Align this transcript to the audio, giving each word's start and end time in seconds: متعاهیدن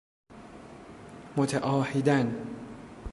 متعاهیدن 1.37 2.47